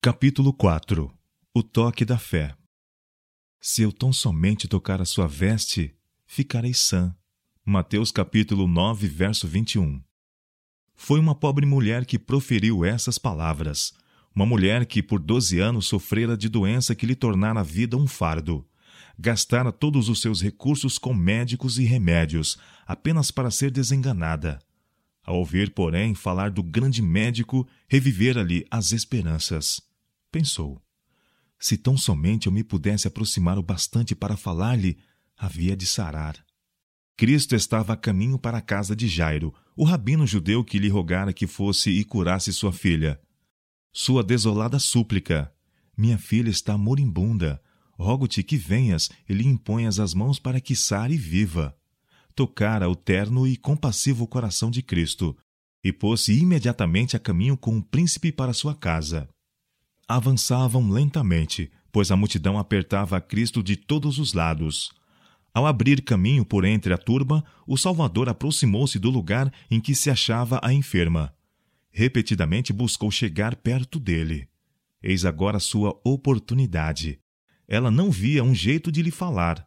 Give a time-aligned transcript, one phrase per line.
[0.00, 1.12] Capítulo 4
[1.52, 2.54] O toque da fé
[3.60, 5.92] Se eu tão somente tocar a sua veste,
[6.24, 7.12] ficarei sã.
[7.64, 10.00] Mateus capítulo 9, verso 21
[10.94, 13.92] Foi uma pobre mulher que proferiu essas palavras.
[14.32, 18.06] Uma mulher que por doze anos sofrera de doença que lhe tornara a vida um
[18.06, 18.64] fardo.
[19.18, 22.56] Gastara todos os seus recursos com médicos e remédios,
[22.86, 24.60] apenas para ser desenganada.
[25.24, 29.87] Ao ouvir, porém, falar do grande médico, revivera-lhe as esperanças
[30.30, 30.82] pensou.
[31.58, 34.98] Se tão somente eu me pudesse aproximar o bastante para falar-lhe,
[35.36, 36.36] havia de sarar.
[37.16, 41.32] Cristo estava a caminho para a casa de Jairo, o rabino judeu que lhe rogara
[41.32, 43.20] que fosse e curasse sua filha.
[43.92, 45.52] Sua desolada súplica:
[45.96, 47.60] Minha filha está moribunda.
[47.98, 51.76] Rogo-te que venhas e lhe imponhas as mãos para que sare e viva.
[52.36, 55.36] Tocara o terno e compassivo coração de Cristo,
[55.82, 59.28] e pôs-se imediatamente a caminho com o príncipe para sua casa
[60.08, 64.90] avançavam lentamente, pois a multidão apertava a Cristo de todos os lados.
[65.52, 70.08] Ao abrir caminho por entre a turba, o Salvador aproximou-se do lugar em que se
[70.08, 71.34] achava a enferma.
[71.90, 74.48] Repetidamente buscou chegar perto dele.
[75.02, 77.18] Eis agora sua oportunidade.
[77.66, 79.66] Ela não via um jeito de lhe falar.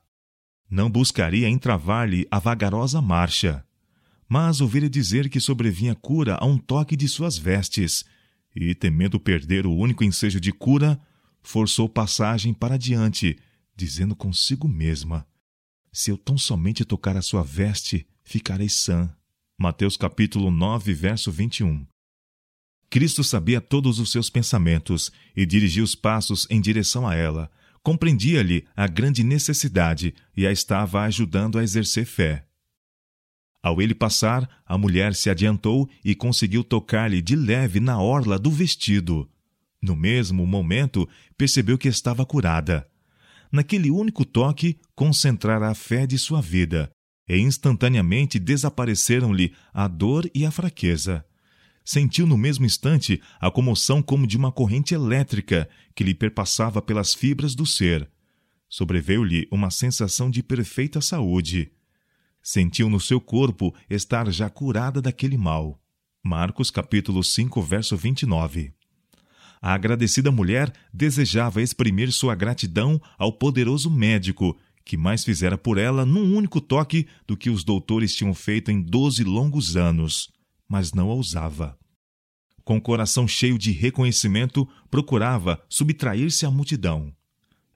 [0.70, 3.64] Não buscaria entravar-lhe a vagarosa marcha.
[4.28, 8.05] Mas ouvira dizer que sobrevinha cura a um toque de suas vestes,
[8.56, 11.00] e, temendo perder o único ensejo de cura,
[11.42, 13.38] forçou passagem para diante,
[13.76, 15.26] dizendo consigo mesma:
[15.92, 19.14] Se eu tão somente tocar a sua veste, ficarei sã.
[19.58, 21.86] Mateus capítulo 9, verso 21.
[22.90, 27.50] Cristo sabia todos os seus pensamentos e dirigia os passos em direção a ela.
[27.82, 32.46] Compreendia-lhe a grande necessidade e a estava ajudando a exercer fé.
[33.64, 38.50] Ao ele passar, a mulher se adiantou e conseguiu tocar-lhe de leve na orla do
[38.50, 39.30] vestido.
[39.81, 42.88] No mesmo momento, percebeu que estava curada.
[43.52, 46.92] Naquele único toque, concentrara a fé de sua vida,
[47.28, 51.23] e instantaneamente desapareceram-lhe a dor e a fraqueza.
[51.83, 57.14] Sentiu no mesmo instante a comoção como de uma corrente elétrica que lhe perpassava pelas
[57.14, 58.10] fibras do ser.
[58.70, 61.72] Sobreveio-lhe uma sensação de perfeita saúde.
[62.44, 65.80] Sentiu no seu corpo estar já curada daquele mal.
[66.24, 68.74] Marcos capítulo 5, verso 29.
[69.62, 76.04] A agradecida mulher desejava exprimir sua gratidão ao poderoso médico, que mais fizera por ela
[76.04, 80.32] num único toque do que os doutores tinham feito em doze longos anos,
[80.68, 81.78] mas não ousava.
[82.64, 87.14] Com o coração cheio de reconhecimento, procurava subtrair-se à multidão.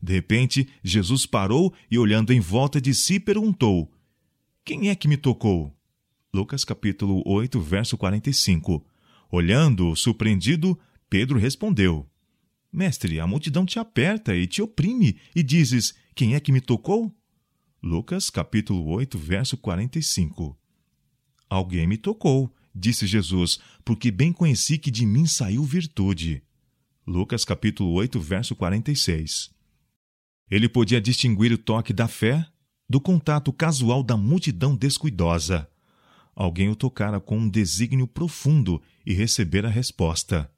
[0.02, 3.92] De repente, Jesus parou e, olhando em volta de si, perguntou:
[4.66, 5.72] quem é que me tocou?
[6.34, 8.84] Lucas capítulo 8, verso 45.
[9.32, 10.78] Olhando, surpreendido,
[11.08, 12.10] Pedro respondeu:
[12.74, 17.16] Mestre, a multidão te aperta e te oprime, e dizes: Quem é que me tocou?
[17.82, 20.58] Lucas capítulo 8, verso 45.
[21.48, 26.42] Alguém me tocou, disse Jesus, porque bem conheci que de mim saiu virtude.
[27.06, 29.52] Lucas capítulo 8, verso 46.
[30.50, 32.48] Ele podia distinguir o toque da fé
[32.88, 35.68] do contato casual da multidão descuidosa.
[36.36, 40.50] Alguém o tocara com um desígnio profundo e recebera a resposta.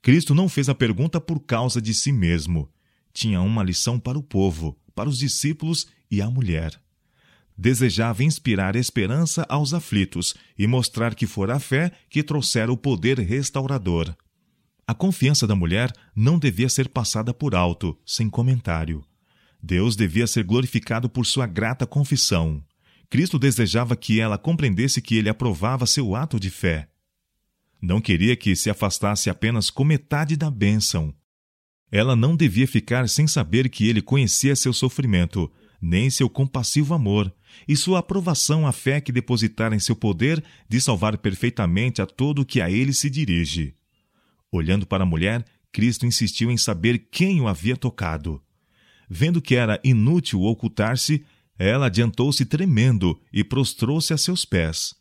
[0.00, 2.68] Cristo não fez a pergunta por causa de si mesmo.
[3.12, 6.80] Tinha uma lição para o povo, para os discípulos e a mulher.
[7.56, 13.18] Desejava inspirar esperança aos aflitos e mostrar que fora a fé que trouxera o poder
[13.18, 14.14] restaurador.
[14.86, 19.04] A confiança da mulher não devia ser passada por alto, sem comentário.
[19.62, 22.62] Deus devia ser glorificado por sua grata confissão.
[23.10, 26.88] Cristo desejava que ela compreendesse que ele aprovava seu ato de fé.
[27.80, 31.14] Não queria que se afastasse apenas com metade da bênção.
[31.90, 37.32] Ela não devia ficar sem saber que ele conhecia seu sofrimento, nem seu compassivo amor,
[37.66, 42.44] e sua aprovação à fé que depositara em seu poder de salvar perfeitamente a todo
[42.44, 43.74] que a ele se dirige.
[44.50, 48.42] Olhando para a mulher, Cristo insistiu em saber quem o havia tocado.
[49.08, 51.24] Vendo que era inútil ocultar-se,
[51.58, 54.94] ela adiantou-se tremendo e prostrou-se a seus pés.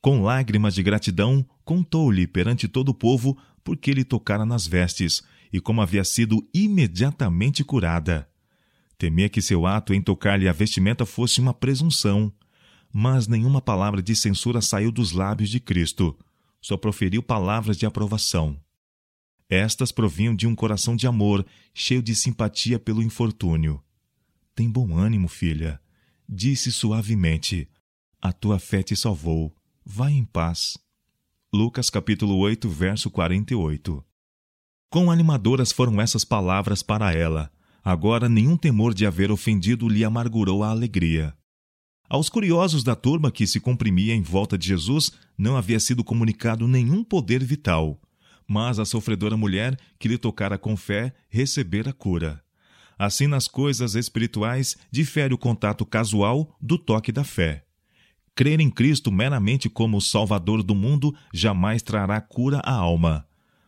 [0.00, 5.22] Com lágrimas de gratidão, contou-lhe perante todo o povo porque lhe tocara nas vestes
[5.52, 8.28] e como havia sido imediatamente curada.
[8.98, 12.32] Temia que seu ato em tocar-lhe a vestimenta fosse uma presunção,
[12.92, 16.16] mas nenhuma palavra de censura saiu dos lábios de Cristo.
[16.60, 18.56] Só proferiu palavras de aprovação.
[19.54, 23.80] Estas provinham de um coração de amor, cheio de simpatia pelo infortúnio.
[24.52, 25.80] Tem bom ânimo, filha,
[26.28, 27.68] disse suavemente.
[28.20, 29.54] A tua fé te salvou.
[29.86, 30.76] Vai em paz.
[31.52, 34.04] Lucas capítulo 8, verso 48.
[34.90, 37.48] Quão animadoras foram essas palavras para ela!
[37.84, 41.32] Agora nenhum temor de haver ofendido lhe amargurou a alegria.
[42.08, 46.66] Aos curiosos da turma que se comprimia em volta de Jesus não havia sido comunicado
[46.66, 48.00] nenhum poder vital,
[48.46, 52.42] mas a sofredora mulher que lhe tocara com fé recebera cura.
[52.98, 57.64] Assim, nas coisas espirituais, difere o contato casual do toque da fé.
[58.34, 63.26] Crer em Cristo meramente como Salvador do mundo jamais trará cura à alma.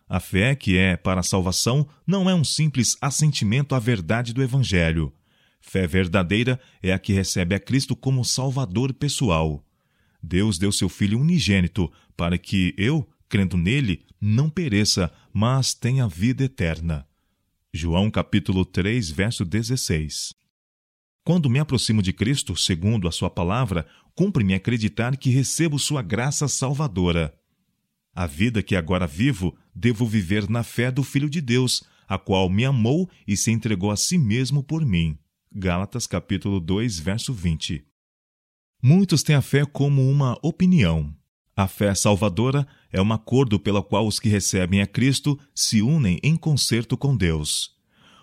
[0.09, 4.43] A fé, que é para a salvação, não é um simples assentimento à verdade do
[4.43, 5.13] Evangelho.
[5.61, 9.65] Fé verdadeira é a que recebe a Cristo como Salvador pessoal.
[10.23, 16.45] Deus deu seu Filho unigênito para que eu, crendo nele, não pereça, mas tenha vida
[16.45, 17.07] eterna.
[17.73, 20.35] João capítulo 3, verso 16.
[21.25, 26.49] Quando me aproximo de Cristo, segundo a sua palavra, cumpre-me acreditar que recebo sua graça
[26.49, 27.35] salvadora.
[28.15, 32.49] A vida que agora vivo, devo viver na fé do Filho de Deus, a qual
[32.49, 35.19] me amou e se entregou a si mesmo por mim.
[35.53, 37.85] Gálatas capítulo 2, verso 20.
[38.83, 41.15] Muitos têm a fé como uma opinião.
[41.59, 46.21] A fé salvadora é um acordo pela qual os que recebem a Cristo se unem
[46.23, 47.75] em concerto com Deus.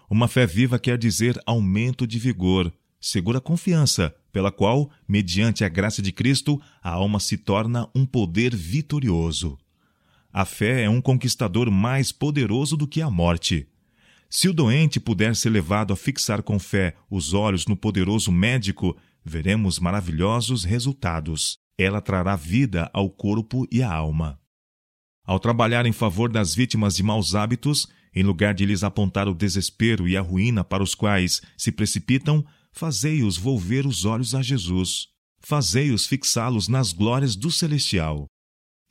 [0.08, 2.72] Uma fé viva quer dizer aumento de vigor,
[3.02, 8.56] segura confiança, pela qual, mediante a graça de Cristo, a alma se torna um poder
[8.56, 9.58] vitorioso.
[10.32, 13.68] A fé é um conquistador mais poderoso do que a morte.
[14.30, 18.96] Se o doente puder ser levado a fixar com fé os olhos no poderoso médico,
[19.26, 21.62] veremos maravilhosos resultados.
[21.78, 24.40] Ela trará vida ao corpo e à alma.
[25.25, 29.34] Ao trabalhar em favor das vítimas de maus hábitos, em lugar de lhes apontar o
[29.34, 35.08] desespero e a ruína para os quais se precipitam, fazei-os volver os olhos a Jesus.
[35.40, 38.28] Fazei-os fixá-los nas glórias do celestial.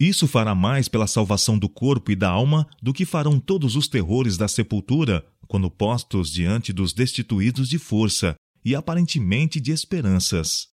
[0.01, 3.87] Isso fará mais pela salvação do corpo e da alma do que farão todos os
[3.87, 8.35] terrores da sepultura quando postos diante dos destituídos de força
[8.65, 10.72] e aparentemente de esperanças.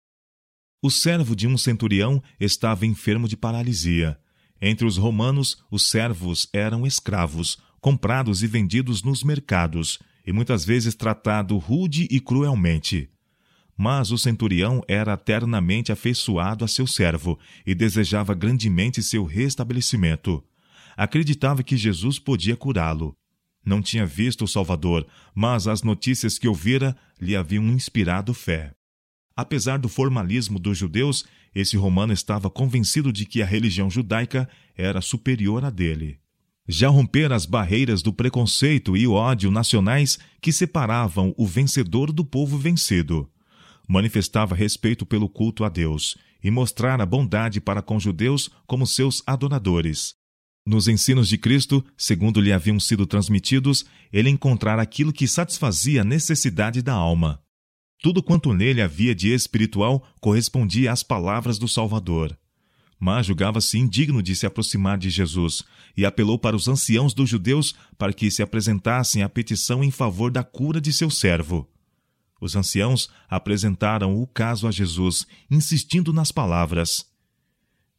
[0.80, 4.18] O servo de um centurião estava enfermo de paralisia.
[4.62, 10.94] Entre os romanos, os servos eram escravos, comprados e vendidos nos mercados, e muitas vezes
[10.94, 13.10] tratado rude e cruelmente.
[13.76, 20.44] Mas o centurião era eternamente afeiçoado a seu servo e desejava grandemente seu restabelecimento.
[20.96, 23.16] Acreditava que Jesus podia curá-lo.
[23.66, 28.77] Não tinha visto o Salvador, mas as notícias que ouvira lhe haviam inspirado fé.
[29.38, 31.24] Apesar do formalismo dos judeus,
[31.56, 36.20] esse romano estava convencido de que a religião judaica era superior à dele.
[36.68, 42.58] Já rompera as barreiras do preconceito e ódio nacionais que separavam o vencedor do povo
[42.58, 43.30] vencido
[43.88, 50.16] manifestava respeito pelo culto a Deus e mostrara bondade para com judeus como seus adoradores.
[50.66, 56.06] Nos ensinos de Cristo, segundo lhe haviam sido transmitidos, ele encontrara aquilo que satisfazia a
[56.06, 57.42] necessidade da alma.
[58.02, 62.38] Tudo quanto nele havia de espiritual correspondia às palavras do Salvador.
[63.00, 65.64] Mas julgava-se indigno de se aproximar de Jesus
[65.96, 70.32] e apelou para os anciãos dos judeus para que se apresentassem a petição em favor
[70.32, 71.68] da cura de seu servo.
[72.40, 77.06] Os anciãos apresentaram o caso a Jesus, insistindo nas palavras: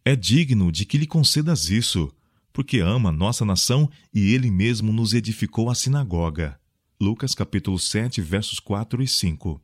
[0.05, 2.13] É digno de que lhe concedas isso,
[2.53, 6.59] porque ama nossa nação e ele mesmo nos edificou a sinagoga.
[7.01, 9.61] Lucas capítulo 7, versos 4 e 5.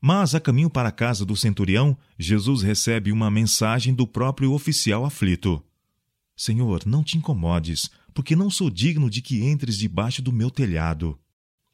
[0.00, 5.04] Mas a caminho para a casa do centurião, Jesus recebe uma mensagem do próprio oficial
[5.04, 5.62] aflito.
[6.36, 11.18] Senhor, não te incomodes, porque não sou digno de que entres debaixo do meu telhado.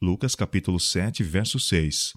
[0.01, 2.13] Lucas capítulo 7, verso 6.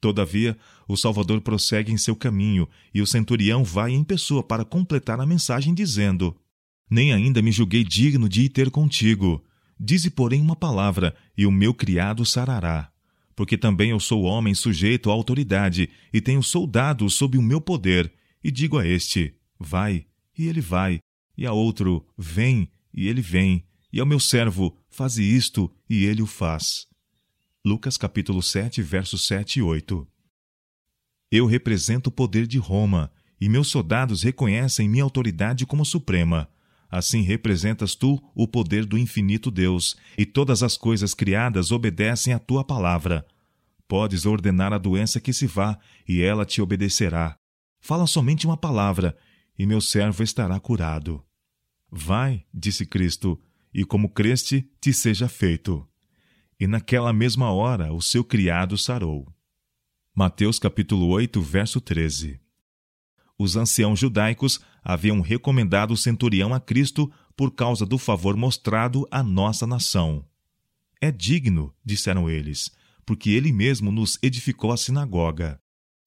[0.00, 5.20] Todavia, o Salvador prossegue em seu caminho e o centurião vai em pessoa para completar
[5.20, 6.36] a mensagem, dizendo:
[6.90, 9.42] Nem ainda me julguei digno de ir ter contigo.
[9.78, 12.91] Dize, porém, uma palavra, e o meu criado sarará.
[13.34, 18.12] Porque também eu sou homem sujeito à autoridade, e tenho soldados sob o meu poder,
[18.42, 20.98] e digo a este: Vai, e ele vai,
[21.36, 26.22] e a outro: Vem, e ele vem, e ao meu servo: Faze isto, e ele
[26.22, 26.86] o faz.
[27.64, 30.06] Lucas capítulo 7, versos 7 e 8.
[31.30, 33.10] Eu represento o poder de Roma,
[33.40, 36.48] e meus soldados reconhecem minha autoridade como suprema.
[36.92, 42.38] Assim representas tu o poder do infinito Deus, e todas as coisas criadas obedecem à
[42.38, 43.26] tua palavra.
[43.88, 47.34] Podes ordenar a doença que se vá, e ela te obedecerá.
[47.80, 49.16] Fala somente uma palavra,
[49.58, 51.24] e meu servo estará curado.
[51.90, 53.40] Vai, disse Cristo,
[53.72, 55.88] e como creste, te seja feito
[56.62, 59.26] e naquela mesma hora o seu criado sarou.
[60.14, 62.40] Mateus capítulo 8, verso 13.
[63.42, 69.20] Os anciãos judaicos haviam recomendado o centurião a Cristo por causa do favor mostrado à
[69.20, 70.24] nossa nação.
[71.00, 72.70] É digno, disseram eles,
[73.04, 75.60] porque ele mesmo nos edificou a sinagoga.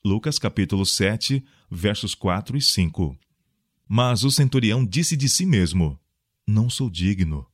[0.05, 3.17] Lucas capítulo 7, versos 4 e 5.
[3.85, 5.99] Mas o centurião disse de si mesmo:
[6.47, 7.45] Não sou digno.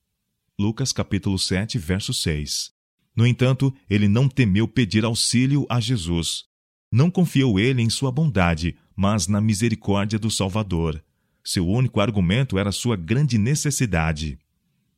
[0.59, 2.71] Lucas capítulo 7, verso 6.
[3.15, 6.45] No entanto, ele não temeu pedir auxílio a Jesus.
[6.91, 11.03] Não confiou ele em sua bondade, mas na misericórdia do Salvador.
[11.43, 14.37] Seu único argumento era sua grande necessidade.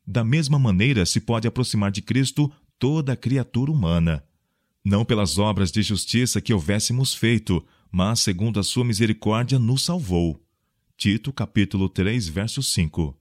[0.05, 4.23] Da mesma maneira se pode aproximar de Cristo toda criatura humana.
[4.83, 10.43] Não pelas obras de justiça que houvéssemos feito, mas segundo a sua misericórdia nos salvou.
[10.97, 13.17] Tito capítulo 3, verso 5.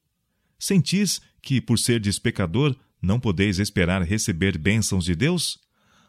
[0.59, 5.59] Sentis que, por serdes pecador, não podeis esperar receber bênçãos de Deus?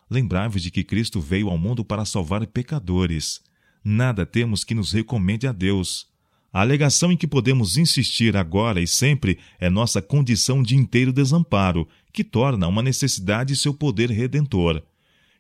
[0.10, 3.42] Lembrai-vos de que Cristo veio ao mundo para salvar pecadores.
[3.84, 6.08] Nada temos que nos recomende a Deus.
[6.52, 11.88] A alegação em que podemos insistir agora e sempre é nossa condição de inteiro desamparo,
[12.14, 14.82] que torna uma necessidade seu poder redentor.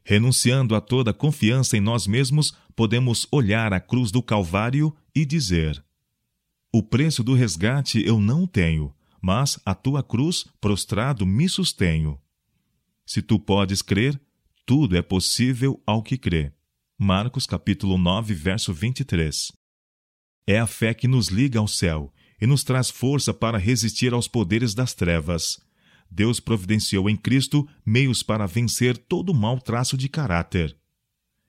[0.03, 5.81] Renunciando a toda confiança em nós mesmos, podemos olhar a cruz do Calvário e dizer:
[6.71, 12.19] O preço do resgate eu não tenho, mas a tua cruz, prostrado, me sustenho.
[13.05, 14.19] Se tu podes crer,
[14.65, 16.51] tudo é possível ao que crê.
[16.97, 19.51] Marcos capítulo 9, verso 23.
[20.45, 24.27] É a fé que nos liga ao céu e nos traz força para resistir aos
[24.27, 25.59] poderes das trevas.
[26.09, 30.77] Deus providenciou em Cristo meios para vencer todo mau traço de caráter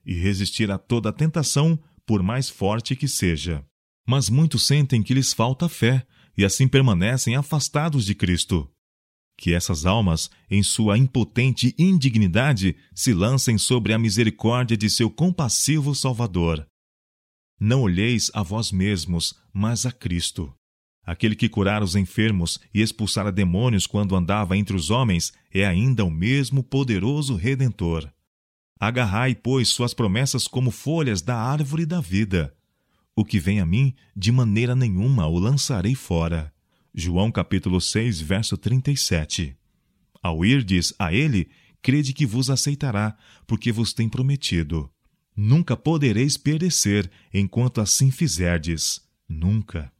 [0.03, 3.63] e resistir a toda tentação, por mais forte que seja.
[4.05, 8.69] Mas muitos sentem que lhes falta fé e assim permanecem afastados de Cristo.
[9.37, 15.93] Que essas almas, em sua impotente indignidade, se lancem sobre a misericórdia de seu compassivo
[15.93, 16.65] Salvador.
[17.59, 20.53] Não olheis a vós mesmos, mas a Cristo.
[21.05, 26.03] Aquele que curar os enfermos e expulsara demônios quando andava entre os homens é ainda
[26.03, 28.11] o mesmo poderoso Redentor.
[28.79, 32.55] Agarrai, pois, suas promessas como folhas da árvore da vida.
[33.15, 36.53] O que vem a mim, de maneira nenhuma o lançarei fora.
[36.97, 39.53] João capítulo 6, verso 37.
[40.23, 41.49] Ao irdes a ele,
[41.81, 44.89] crede que vos aceitará, porque vos tem prometido.
[45.35, 49.01] Nunca podereis perecer enquanto assim fizerdes.
[49.27, 49.91] Nunca.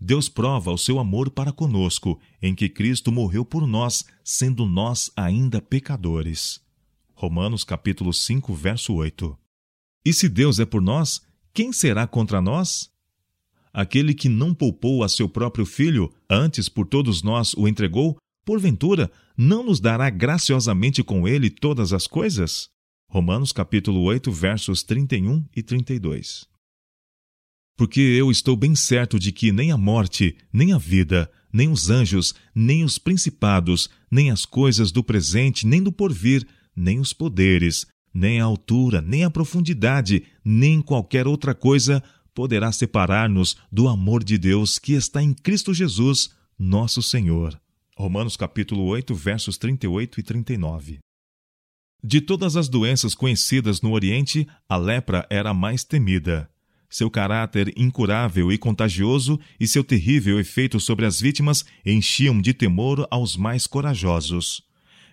[0.00, 5.12] Deus prova o seu amor para conosco, em que Cristo morreu por nós, sendo nós
[5.14, 6.60] ainda pecadores.
[7.14, 9.38] Romanos capítulo 5, verso 8.
[10.04, 11.20] E se Deus é por nós,
[11.54, 12.90] quem será contra nós?
[13.72, 19.10] Aquele que não poupou a seu próprio filho, antes por todos nós o entregou, porventura
[19.36, 22.68] não nos dará graciosamente com ele todas as coisas?
[23.10, 26.46] Romanos capítulo 8, versos 31 e 32.
[27.76, 31.90] Porque eu estou bem certo de que nem a morte, nem a vida, nem os
[31.90, 37.86] anjos, nem os principados, nem as coisas do presente, nem do porvir, nem os poderes,
[38.12, 42.02] nem a altura, nem a profundidade, nem qualquer outra coisa
[42.38, 47.60] poderá separar-nos do amor de Deus que está em Cristo Jesus, nosso Senhor.
[47.96, 50.98] Romanos capítulo 8, versos 38 e 39.
[52.00, 56.48] De todas as doenças conhecidas no Oriente, a lepra era a mais temida.
[56.88, 63.04] Seu caráter incurável e contagioso e seu terrível efeito sobre as vítimas enchiam de temor
[63.10, 64.62] aos mais corajosos.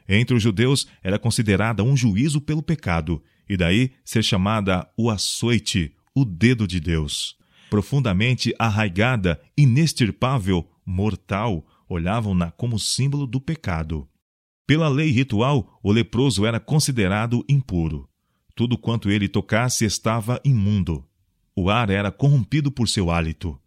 [0.08, 5.92] Entre os judeus era considerada um juízo pelo pecado, e daí ser chamada o açoite,
[6.16, 7.36] o dedo de Deus.
[7.70, 14.08] Profundamente arraigada, inextirpável, mortal, olhavam-na como símbolo do pecado.
[14.66, 18.08] Pela lei ritual, o leproso era considerado impuro.
[18.56, 21.06] Tudo quanto ele tocasse estava imundo.
[21.56, 23.60] O ar era corrompido por seu hálito.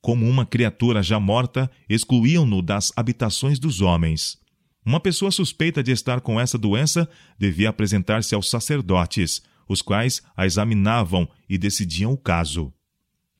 [0.00, 4.36] Como uma criatura já morta, excluíam-no das habitações dos homens.
[4.84, 9.40] Uma pessoa suspeita de estar com essa doença devia apresentar-se aos sacerdotes,
[9.72, 12.72] os quais a examinavam e decidiam o caso.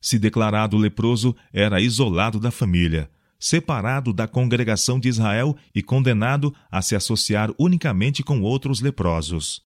[0.01, 3.09] Se declarado leproso, era isolado da família,
[3.39, 9.63] separado da congregação de Israel e condenado a se associar unicamente com outros leprosos.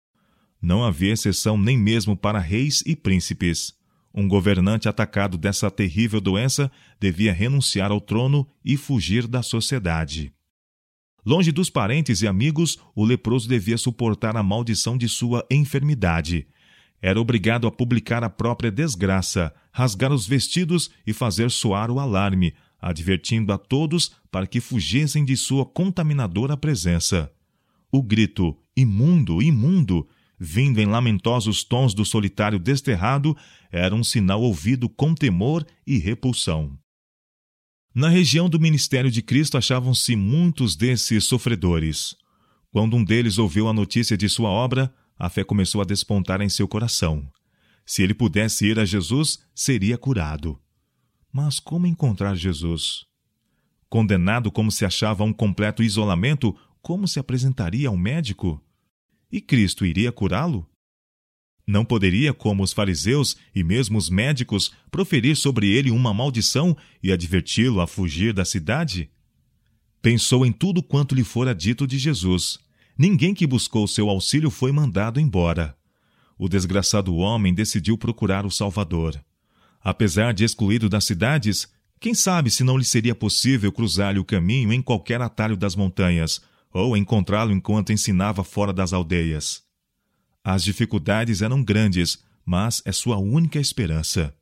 [0.63, 3.73] Não havia exceção nem mesmo para reis e príncipes.
[4.13, 10.33] Um governante atacado dessa terrível doença devia renunciar ao trono e fugir da sociedade.
[11.25, 16.47] Longe dos parentes e amigos, o leproso devia suportar a maldição de sua enfermidade.
[17.03, 22.55] Era obrigado a publicar a própria desgraça, rasgar os vestidos e fazer soar o alarme,
[22.81, 27.31] advertindo a todos para que fugissem de sua contaminadora presença.
[27.93, 30.09] O grito imundo, imundo,
[30.39, 33.37] vindo em lamentosos tons do solitário desterrado,
[33.71, 36.79] era um sinal ouvido com temor e repulsão.
[37.95, 42.15] Na região do ministério de Cristo achavam-se muitos desses sofredores.
[42.71, 46.49] Quando um deles ouviu a notícia de sua obra, a fé começou a despontar em
[46.49, 47.29] seu coração.
[47.85, 50.57] Se ele pudesse ir a Jesus, seria curado.
[51.33, 53.05] Mas como encontrar Jesus?
[53.89, 58.63] Condenado como se achava a um completo isolamento, como se apresentaria ao médico?
[59.33, 60.65] E Cristo iria curá-lo?
[61.71, 67.13] Não poderia, como os fariseus e mesmo os médicos, proferir sobre ele uma maldição e
[67.13, 69.09] adverti-lo a fugir da cidade?
[70.03, 72.59] Pensou em tudo quanto lhe fora dito de Jesus.
[72.99, 75.77] Ninguém que buscou seu auxílio foi mandado embora.
[76.37, 79.25] O desgraçado homem decidiu procurar o Salvador.
[79.81, 81.69] Apesar de excluído das cidades,
[82.01, 86.41] quem sabe se não lhe seria possível cruzar-lhe o caminho em qualquer atalho das montanhas,
[86.73, 89.70] ou encontrá-lo enquanto ensinava fora das aldeias.
[90.45, 94.35] As dificuldades eram grandes, mas é sua única esperança.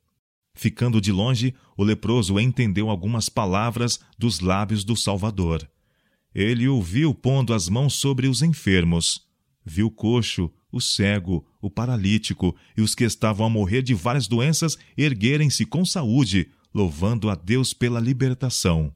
[0.55, 5.69] Ficando de longe, o leproso entendeu algumas palavras dos lábios do Salvador.
[6.33, 9.27] Ele o viu pondo as mãos sobre os enfermos.
[9.65, 14.27] Viu o coxo, o cego, o paralítico e os que estavam a morrer de várias
[14.27, 18.93] doenças erguerem-se com saúde, louvando a Deus pela libertação.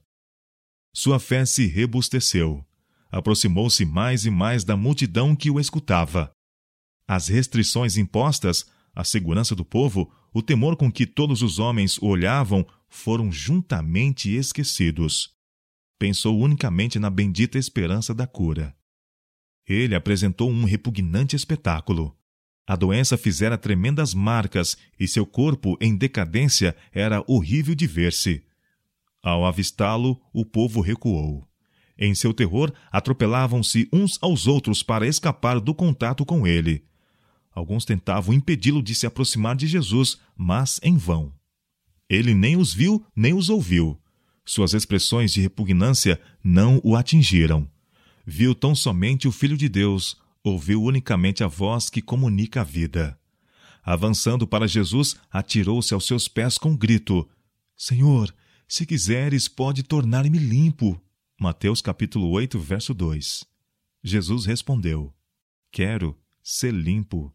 [0.94, 2.64] Sua fé se rebusteceu.
[3.12, 6.34] Aproximou-se mais e mais da multidão que o escutava.
[7.08, 12.08] As restrições impostas, a segurança do povo, o temor com que todos os homens o
[12.08, 15.32] olhavam foram juntamente esquecidos.
[16.00, 18.76] Pensou unicamente na bendita esperança da cura.
[19.68, 22.16] Ele apresentou um repugnante espetáculo.
[22.68, 28.44] A doença fizera tremendas marcas e seu corpo, em decadência, era horrível de ver-se.
[29.22, 31.48] Ao avistá-lo, o povo recuou.
[31.98, 36.86] Em seu terror, atropelavam-se uns aos outros para escapar do contato com ele.
[37.54, 41.32] Alguns tentavam impedi-lo de se aproximar de Jesus, mas em vão.
[42.10, 44.00] Ele nem os viu, nem os ouviu.
[44.46, 47.70] Suas expressões de repugnância não o atingiram.
[48.26, 53.18] Viu tão somente o Filho de Deus, ouviu unicamente a voz que comunica a vida.
[53.84, 57.30] Avançando para Jesus, atirou-se aos seus pés com um grito:
[57.76, 58.34] Senhor,
[58.68, 61.00] se quiseres, pode tornar-me limpo.
[61.40, 63.46] Mateus capítulo 8, verso 2.
[64.04, 65.14] Jesus respondeu:
[65.72, 67.34] Quero ser limpo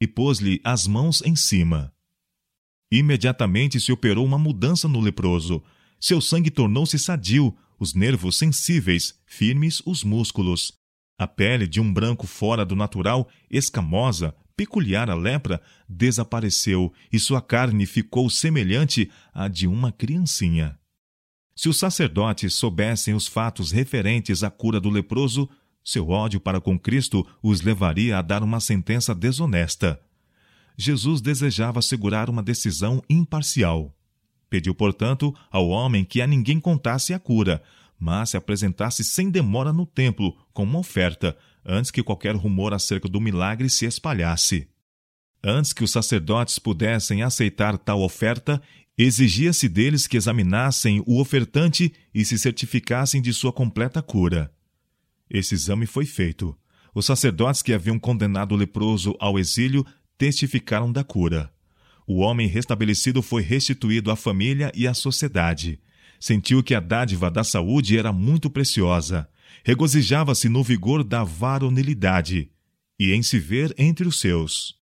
[0.00, 1.92] e pôs-lhe as mãos em cima.
[2.90, 5.62] Imediatamente se operou uma mudança no leproso.
[6.00, 10.72] Seu sangue tornou-se sadio, os nervos sensíveis, firmes os músculos.
[11.18, 17.42] A pele de um branco fora do natural, escamosa, peculiar à lepra, desapareceu e sua
[17.42, 20.78] carne ficou semelhante à de uma criancinha.
[21.54, 25.48] Se os sacerdotes soubessem os fatos referentes à cura do leproso,
[25.86, 30.00] seu ódio para com Cristo os levaria a dar uma sentença desonesta.
[30.76, 33.94] Jesus desejava assegurar uma decisão imparcial.
[34.50, 37.62] Pediu, portanto, ao homem que a ninguém contasse a cura,
[37.96, 43.08] mas se apresentasse sem demora no templo com uma oferta, antes que qualquer rumor acerca
[43.08, 44.66] do milagre se espalhasse.
[45.40, 48.60] Antes que os sacerdotes pudessem aceitar tal oferta,
[48.98, 54.50] exigia-se deles que examinassem o ofertante e se certificassem de sua completa cura.
[55.30, 56.56] Esse exame foi feito.
[56.94, 59.84] Os sacerdotes que haviam condenado o leproso ao exílio
[60.16, 61.52] testificaram da cura.
[62.06, 65.80] O homem restabelecido foi restituído à família e à sociedade.
[66.18, 69.28] Sentiu que a dádiva da saúde era muito preciosa.
[69.64, 72.50] Regozijava-se no vigor da varonilidade
[72.98, 74.76] e em se ver entre os seus.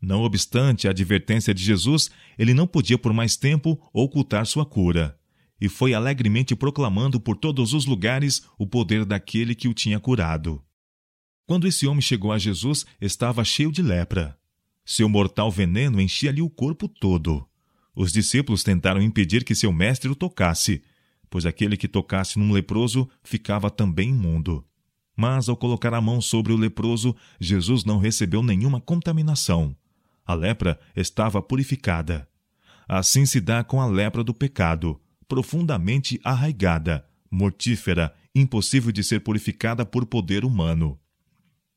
[0.00, 5.17] Não obstante a advertência de Jesus, ele não podia por mais tempo ocultar sua cura
[5.60, 10.62] e foi alegremente proclamando por todos os lugares o poder daquele que o tinha curado.
[11.46, 14.38] Quando esse homem chegou a Jesus, estava cheio de lepra.
[14.84, 17.46] Seu mortal veneno enchia-lhe o corpo todo.
[17.94, 20.82] Os discípulos tentaram impedir que seu mestre o tocasse,
[21.28, 24.64] pois aquele que tocasse num leproso ficava também imundo.
[25.16, 29.74] Mas ao colocar a mão sobre o leproso, Jesus não recebeu nenhuma contaminação.
[30.24, 32.28] A lepra estava purificada.
[32.86, 39.84] Assim se dá com a lepra do pecado profundamente arraigada, mortífera, impossível de ser purificada
[39.84, 40.98] por poder humano.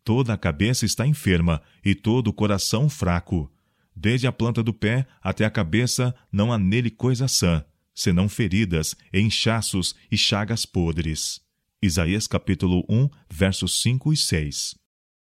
[0.03, 3.51] Toda a cabeça está enferma e todo o coração fraco.
[3.95, 8.95] Desde a planta do pé até a cabeça não há nele coisa sã, senão feridas,
[9.13, 11.41] inchaços e chagas podres.
[11.81, 14.75] Isaías capítulo 1, versos 5 e 6.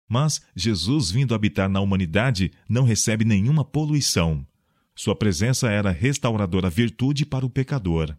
[0.09, 4.47] Mas Jesus, vindo habitar na humanidade, não recebe nenhuma poluição.
[4.95, 8.17] Sua presença era restauradora virtude para o pecador.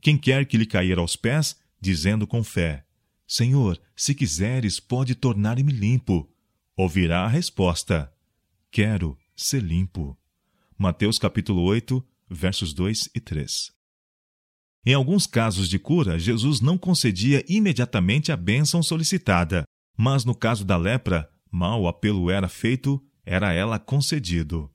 [0.00, 2.84] Quem quer que lhe cair aos pés, dizendo com fé:
[3.26, 6.28] Senhor, se quiseres, pode tornar-me limpo.
[6.76, 8.12] Ouvirá a resposta:
[8.70, 10.18] Quero ser limpo.
[10.78, 13.70] Mateus capítulo 8, versos 2 e 3.
[14.84, 19.62] Em alguns casos de cura, Jesus não concedia imediatamente a bênção solicitada,
[19.96, 24.68] mas no caso da lepra, mal o apelo era feito, era ela concedido.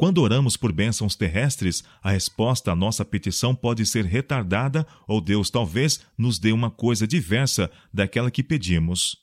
[0.00, 5.50] Quando oramos por bênçãos terrestres, a resposta à nossa petição pode ser retardada ou Deus
[5.50, 9.14] talvez nos dê uma coisa diversa daquela que pedimos.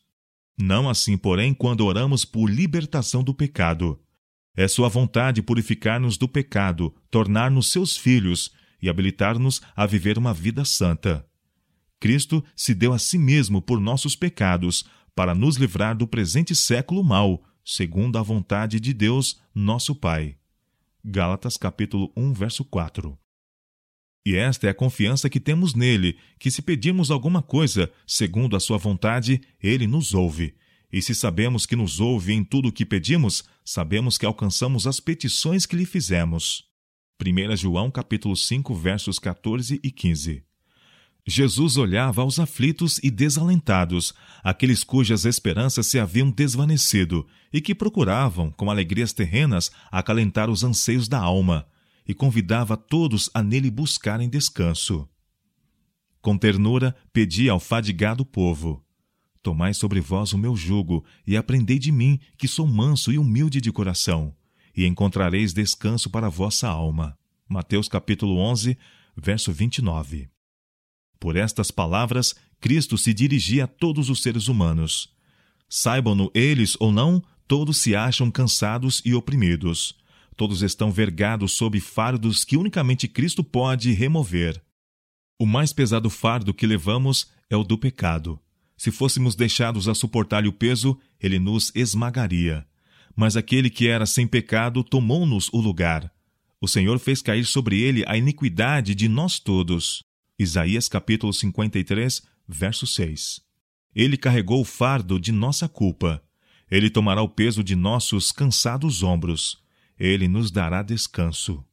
[0.55, 3.99] Não assim, porém, quando oramos por libertação do pecado.
[4.55, 10.63] É Sua vontade purificar-nos do pecado, tornar-nos seus filhos e habilitar-nos a viver uma vida
[10.63, 11.25] santa.
[11.99, 14.85] Cristo se deu a si mesmo por nossos pecados,
[15.15, 20.37] para nos livrar do presente século mau, segundo a vontade de Deus, nosso Pai.
[21.09, 23.17] Gálatas capítulo 1, verso 4.
[24.25, 28.59] E esta é a confiança que temos nele, que se pedirmos alguma coisa, segundo a
[28.59, 30.53] sua vontade, ele nos ouve.
[30.91, 34.99] E se sabemos que nos ouve em tudo o que pedimos, sabemos que alcançamos as
[34.99, 36.65] petições que lhe fizemos.
[37.25, 40.46] 1 João capítulo 5, versos 14 e 15.
[41.29, 48.49] Jesus olhava aos aflitos e desalentados, aqueles cujas esperanças se haviam desvanecido e que procuravam,
[48.49, 51.67] com alegrias terrenas, acalentar os anseios da alma,
[52.07, 55.05] e convidava todos a nele buscarem descanso.
[56.21, 58.81] Com ternura, pedia ao fadigado povo:
[59.43, 63.59] Tomai sobre vós o meu jugo e aprendei de mim, que sou manso e humilde
[63.59, 64.33] de coração,
[64.73, 67.17] e encontrareis descanso para a vossa alma.
[67.49, 68.77] Mateus capítulo 11,
[69.17, 70.29] verso 29.
[71.19, 75.09] Por estas palavras, Cristo se dirigia a todos os seres humanos.
[75.69, 79.95] Saibam-no eles ou não, todos se acham cansados e oprimidos.
[80.35, 84.61] Todos estão vergados sob fardos que unicamente Cristo pode remover.
[85.39, 88.39] O mais pesado fardo que levamos é o do pecado.
[88.77, 92.65] Se fôssemos deixados a suportar-lhe o peso, ele nos esmagaria.
[93.15, 96.11] Mas aquele que era sem pecado tomou-nos o lugar.
[96.61, 100.03] O Senhor fez cair sobre ele a iniquidade de nós todos.
[100.39, 103.41] Isaías capítulo 53, verso 6.
[103.95, 106.21] Ele carregou o fardo de nossa culpa.
[106.69, 109.57] Ele tomará o peso de nossos cansados ombros.
[109.97, 111.65] Ele nos dará descanso.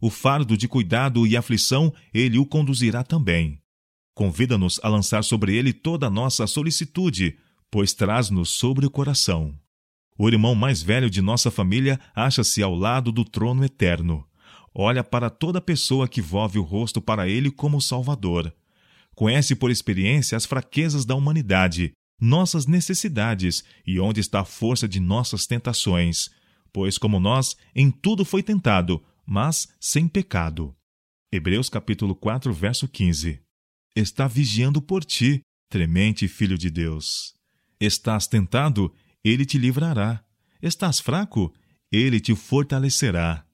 [0.00, 3.60] O fardo de cuidado e aflição ele o conduzirá também.
[4.14, 7.36] Convida-nos a lançar sobre ele toda a nossa solicitude,
[7.70, 9.54] pois traz-nos sobre o coração.
[10.16, 14.26] O irmão mais velho de nossa família acha-se ao lado do trono eterno
[14.78, 18.54] olha para toda pessoa que volve o rosto para ele como Salvador.
[19.14, 25.00] Conhece por experiência as fraquezas da humanidade, nossas necessidades e onde está a força de
[25.00, 26.28] nossas tentações,
[26.74, 30.76] pois como nós, em tudo foi tentado, mas sem pecado.
[31.32, 33.40] Hebreus capítulo 4, verso 15.
[33.96, 37.34] Está vigiando por ti, tremente filho de Deus.
[37.80, 38.92] Estás tentado,
[39.24, 40.22] ele te livrará.
[40.60, 41.50] Estás fraco,
[41.90, 43.45] ele te fortalecerá.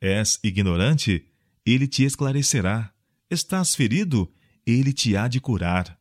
[0.00, 1.26] És ignorante?
[1.66, 2.92] Ele te esclarecerá.
[3.30, 4.32] Estás ferido?
[4.66, 5.98] Ele te há de curar.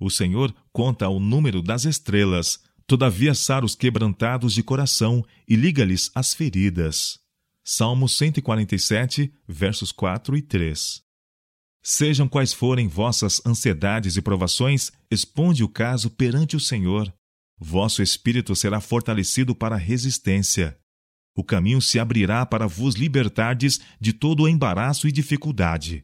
[0.00, 6.10] O Senhor conta o número das estrelas, todavia sara os quebrantados de coração e liga-lhes
[6.14, 7.18] as feridas.
[7.64, 11.02] Salmo 147, versos 4 e 3.
[11.82, 17.12] Sejam quais forem vossas ansiedades e provações, exponde o caso perante o Senhor.
[17.58, 20.78] Vosso espírito será fortalecido para resistência
[21.36, 26.02] o caminho se abrirá para vos libertardes de todo o embaraço e dificuldade.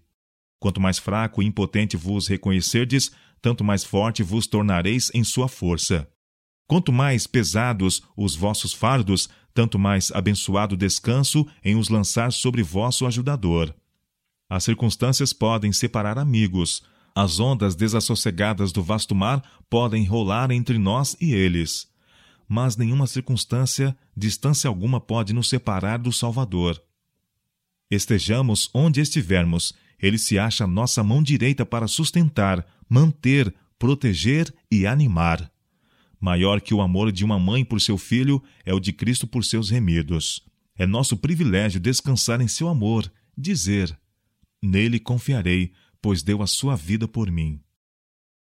[0.60, 6.06] Quanto mais fraco e impotente vos reconhecerdes, tanto mais forte vos tornareis em sua força.
[6.68, 13.06] Quanto mais pesados os vossos fardos, tanto mais abençoado descanso em os lançar sobre vosso
[13.06, 13.74] ajudador.
[14.50, 16.82] As circunstâncias podem separar amigos,
[17.14, 21.91] as ondas desassossegadas do vasto mar podem rolar entre nós e eles
[22.52, 26.78] mas nenhuma circunstância, distância alguma pode nos separar do Salvador.
[27.90, 35.50] Estejamos onde estivermos, ele se acha nossa mão direita para sustentar, manter, proteger e animar.
[36.20, 39.46] Maior que o amor de uma mãe por seu filho é o de Cristo por
[39.46, 40.46] seus remidos.
[40.76, 43.98] É nosso privilégio descansar em seu amor, dizer:
[44.62, 47.62] Nele confiarei, pois deu a sua vida por mim.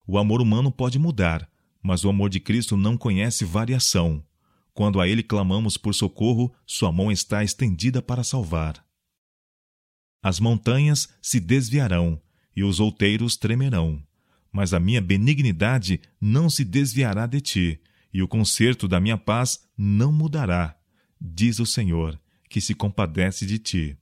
[0.06, 1.50] O amor humano pode mudar,
[1.86, 4.26] mas o amor de Cristo não conhece variação.
[4.74, 8.84] Quando a Ele clamamos por socorro, Sua mão está estendida para salvar.
[10.24, 12.19] As montanhas se desviarão
[12.56, 14.02] e os outeiros tremerão,
[14.52, 17.80] mas a minha benignidade não se desviará de ti,
[18.12, 20.76] e o conserto da minha paz não mudará,
[21.21, 22.19] diz o Senhor,
[22.50, 23.95] que se compadece de ti.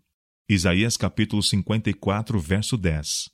[0.47, 3.32] Isaías capítulo 54, verso 10.